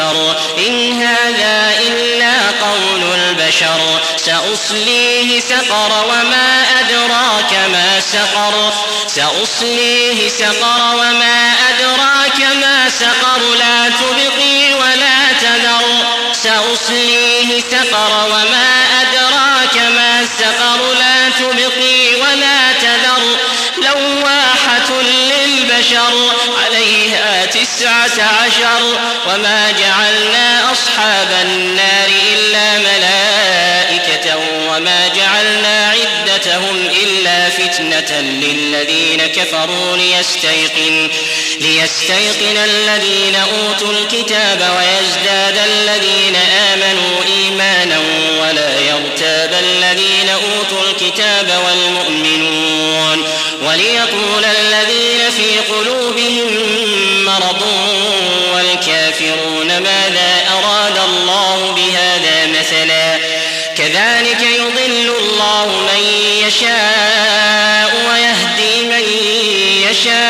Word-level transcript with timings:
يؤثر 0.00 0.36
إن 0.58 1.02
هذا 1.02 1.72
إلا 1.80 2.32
قول 2.66 3.02
البشر. 3.02 4.00
سأصليه 4.16 5.40
سقر 5.40 6.04
وما 6.08 6.62
أدراك 6.80 7.52
ما 7.72 8.00
سقر. 8.00 8.72
سأصليه 9.06 10.28
سقر 10.28 10.94
وما 10.94 11.52
أدراك 11.68 12.40
ما 12.60 12.90
سقر. 12.90 13.40
لا 13.58 13.88
تبقي 13.88 14.74
ولا 14.74 15.32
تذر. 15.40 16.06
سأصليه 16.32 17.60
سقر 17.70 18.26
وما 18.26 18.68
أدراك 18.70 18.89
تسعة 27.76 28.24
عشر 28.24 28.98
وما 29.26 29.70
جعلنا 29.70 30.72
أصحاب 30.72 31.28
النار 31.42 32.08
إلا 32.32 32.78
ملائكة 32.78 34.36
وما 34.68 35.08
جعلنا 35.08 35.92
عدتهم 35.92 36.88
إلا 37.02 37.50
فتنة 37.50 38.20
للذين 38.20 39.26
كفروا 39.26 39.96
ليستيقن 39.96 41.08
ليستيقن 41.60 42.56
الذين 42.56 43.34
أوتوا 43.34 43.92
الكتاب 43.92 44.60
ويزداد 44.76 45.58
الذين 45.58 46.36
آمنوا 46.72 47.24
إيمانا 47.24 47.98
ولا 48.40 48.80
يرتاب 48.80 49.54
الذين 49.64 50.28
أوتوا 50.28 50.90
الكتاب 50.90 51.62
والمؤمنون 51.66 53.24
وليقول 53.62 54.44
الذين 54.44 55.30
في 55.30 55.72
قلوبهم 55.72 56.48
أراد 60.48 60.98
الله 60.98 61.72
بهذا 61.76 62.46
مثلا. 62.46 63.18
كذلك 63.78 64.40
يضل 64.40 65.14
الله 65.18 65.66
من 65.66 66.02
يشاء 66.46 67.90
ويهدي 68.08 68.82
من 68.82 69.04
يشاء. 69.90 70.20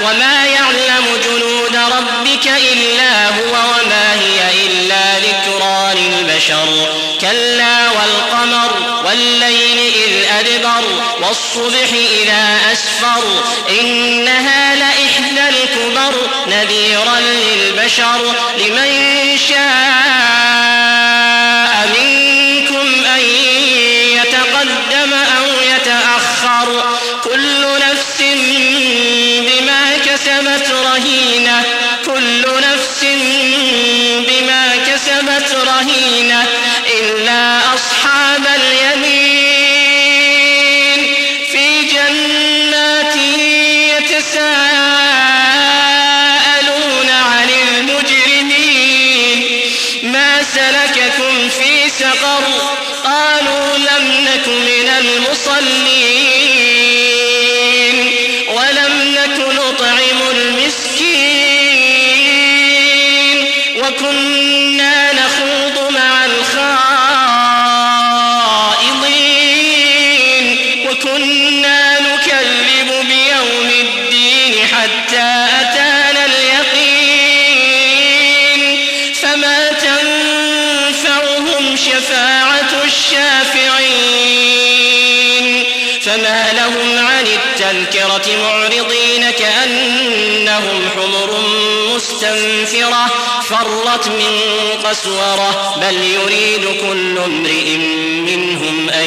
وما 0.00 0.46
يعلم 0.46 1.06
جنود 1.24 1.76
ربك 1.76 2.46
إلا 2.46 3.28
هو 3.28 3.52
وما 3.52 4.14
هي 4.14 4.66
إلا 4.66 5.18
ذكرى 5.18 5.94
للبشر. 5.94 6.88
كلا 7.20 7.90
والقمر 7.90 9.00
والليل 9.06 9.92
إذ 9.94 10.12
أدبر 10.38 10.84
والصبح 11.22 11.88
إذا 12.22 12.72
أسفر. 12.72 13.24
إنها 13.80 14.74
لإحدى 14.74 15.48
الكبر 15.48 16.14
نذيرا 16.46 17.18
للبشر 17.90 18.34
لمن 18.58 19.38
شاء 19.38 19.60
منكم 21.98 23.04
أن 23.04 23.20
يتقدم 24.12 25.12
أو 25.12 25.46
يتأخر. 25.74 26.68
كل 27.24 27.62
نفس 27.62 28.22
بما 29.40 29.98
كسبت 29.98 30.70
رهينة. 30.70 31.69
سلككم 50.42 51.48
في 51.48 51.88
سقر 51.88 52.44
قالوا 53.04 53.76
لم 53.78 54.24
نك 54.24 54.48
من 54.48 54.88
المصلين 54.98 55.66
ولم 58.48 59.14
نك 59.14 59.38
نطعم 59.38 59.69
فما 86.20 86.52
لهم 86.52 87.06
عن 87.06 87.26
التذكرة 87.26 88.36
معرضين 88.36 89.30
كأنهم 89.30 90.88
حمر 90.96 91.38
مستنفرة 91.94 93.06
فرت 93.48 94.08
من 94.08 94.40
قسورة 94.84 95.74
بل 95.76 95.94
يريد 95.94 96.64
كل 96.80 97.18
امرئ 97.18 97.76
منهم 98.26 98.90
أن 98.90 99.06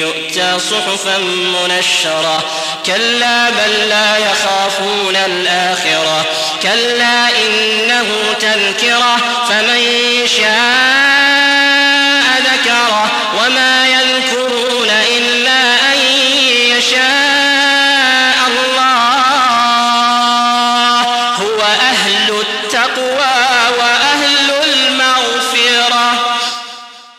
يؤتى 0.00 0.58
صحفا 0.58 1.18
منشرة. 1.18 2.44
كلا 2.86 3.50
بل 3.50 3.88
لا 3.88 4.16
يخافون 4.18 5.16
الآخرة 5.16 6.24
كلا 6.62 7.28
إنه 7.28 8.06
تذكرة 8.40 9.16
فمن 9.48 9.80
شاء 10.26 10.93